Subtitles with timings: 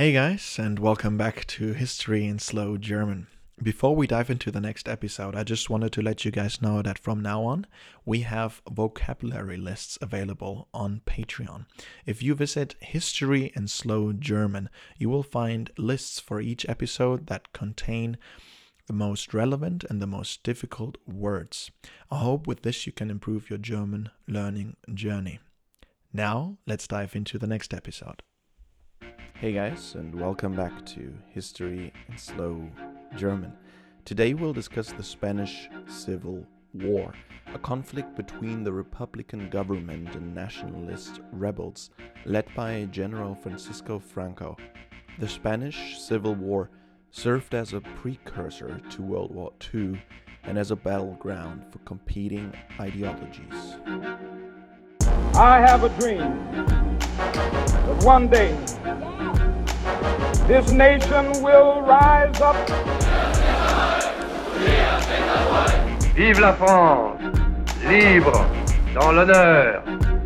[0.00, 3.26] Hey guys, and welcome back to History in Slow German.
[3.62, 6.80] Before we dive into the next episode, I just wanted to let you guys know
[6.80, 7.66] that from now on,
[8.06, 11.66] we have vocabulary lists available on Patreon.
[12.06, 17.52] If you visit History in Slow German, you will find lists for each episode that
[17.52, 18.16] contain
[18.86, 21.70] the most relevant and the most difficult words.
[22.10, 25.40] I hope with this you can improve your German learning journey.
[26.10, 28.22] Now, let's dive into the next episode.
[29.40, 32.68] Hey guys, and welcome back to History in Slow
[33.16, 33.54] German.
[34.04, 37.14] Today we'll discuss the Spanish Civil War,
[37.54, 41.88] a conflict between the Republican government and nationalist rebels
[42.26, 44.58] led by General Francisco Franco.
[45.18, 46.68] The Spanish Civil War
[47.10, 50.02] served as a precursor to World War II
[50.42, 53.78] and as a battleground for competing ideologies.
[55.32, 56.18] I have a dream
[57.88, 58.54] that one day
[60.50, 62.56] this nation will rise up.
[66.16, 67.20] Vive la France,
[67.86, 68.44] libre,
[68.92, 69.84] dans l'honneur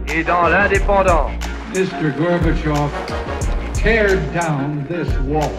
[0.08, 1.32] et dans l'indépendance.
[1.74, 2.10] Mr.
[2.16, 2.90] Gorbachev,
[3.74, 5.52] tear down this wall.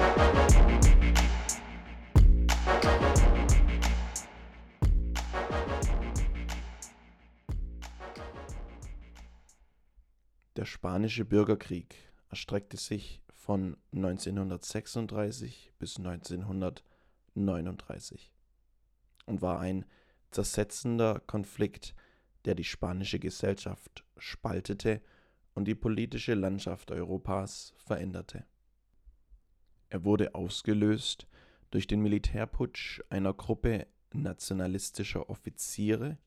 [10.55, 11.95] Der Spanische Bürgerkrieg
[12.31, 18.31] erstreckte sich von 1936 bis 1939
[19.27, 19.85] und war ein
[20.31, 21.93] zersetzender Konflikt,
[22.45, 24.99] der die spanische Gesellschaft spaltete
[25.53, 28.47] und die politische Landschaft Europas veränderte.
[29.89, 31.27] Er wurde ausgelöst
[31.69, 36.17] durch den Militärputsch einer Gruppe nationalistischer Offiziere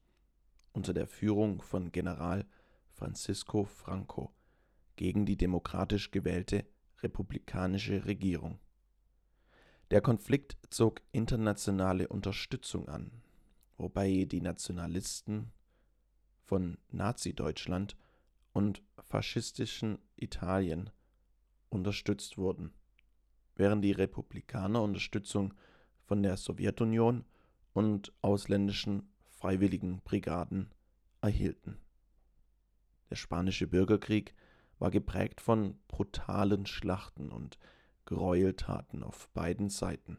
[0.70, 2.46] unter der Führung von General
[2.92, 4.32] Francisco Franco
[4.94, 6.64] gegen die demokratisch gewählte
[7.02, 8.58] republikanische Regierung.
[9.90, 13.22] Der Konflikt zog internationale Unterstützung an,
[13.76, 15.52] wobei die Nationalisten
[16.44, 17.96] von Nazi-Deutschland
[18.52, 20.90] und faschistischen Italien
[21.70, 22.72] unterstützt wurden,
[23.54, 25.54] während die Republikaner Unterstützung
[26.04, 27.24] von der Sowjetunion
[27.72, 30.70] und ausländischen freiwilligen Brigaden
[31.20, 31.78] erhielten.
[33.10, 34.34] Der spanische Bürgerkrieg
[34.78, 37.58] war geprägt von brutalen Schlachten und
[38.04, 40.18] Gräueltaten auf beiden Seiten.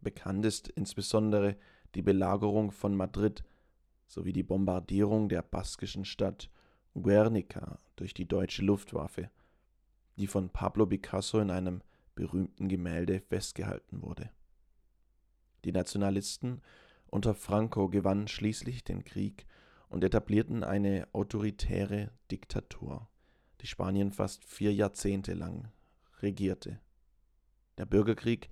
[0.00, 1.56] Bekannt ist insbesondere
[1.94, 3.42] die Belagerung von Madrid
[4.06, 6.50] sowie die Bombardierung der baskischen Stadt
[6.94, 9.30] Guernica durch die deutsche Luftwaffe,
[10.16, 11.82] die von Pablo Picasso in einem
[12.14, 14.30] berühmten Gemälde festgehalten wurde.
[15.64, 16.62] Die Nationalisten
[17.06, 19.46] unter Franco gewannen schließlich den Krieg
[19.88, 23.08] und etablierten eine autoritäre Diktatur
[23.60, 25.70] die Spanien fast vier Jahrzehnte lang
[26.20, 26.80] regierte.
[27.76, 28.50] Der Bürgerkrieg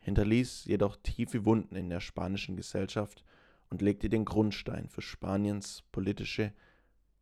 [0.00, 3.24] hinterließ jedoch tiefe Wunden in der spanischen Gesellschaft
[3.70, 6.52] und legte den Grundstein für Spaniens politische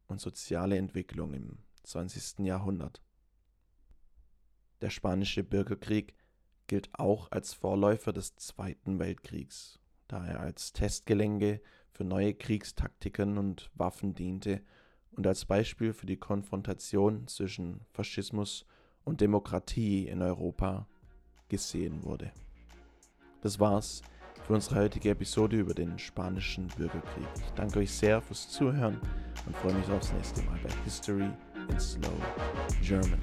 [0.06, 2.40] und soziale Entwicklung im 20.
[2.40, 3.02] Jahrhundert.
[4.80, 6.14] Der spanische Bürgerkrieg
[6.66, 11.60] gilt auch als Vorläufer des Zweiten Weltkriegs, da er als Testgelände
[11.92, 14.62] für neue Kriegstaktiken und Waffen diente
[15.20, 18.64] und als Beispiel für die Konfrontation zwischen Faschismus
[19.04, 20.86] und Demokratie in Europa
[21.50, 22.32] gesehen wurde.
[23.42, 24.00] Das war's
[24.46, 27.28] für unsere heutige Episode über den spanischen Bürgerkrieg.
[27.36, 28.98] Ich danke euch sehr fürs Zuhören
[29.44, 31.28] und freue mich aufs nächste Mal bei History
[31.68, 32.16] in Slow
[32.80, 33.20] German.